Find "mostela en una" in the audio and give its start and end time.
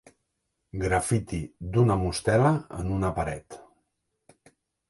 2.05-3.15